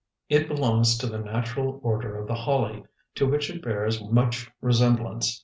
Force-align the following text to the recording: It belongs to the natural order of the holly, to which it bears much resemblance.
It 0.29 0.47
belongs 0.47 0.97
to 0.97 1.05
the 1.05 1.19
natural 1.19 1.79
order 1.83 2.17
of 2.17 2.27
the 2.27 2.33
holly, 2.33 2.85
to 3.13 3.27
which 3.29 3.51
it 3.51 3.61
bears 3.61 4.01
much 4.01 4.49
resemblance. 4.59 5.39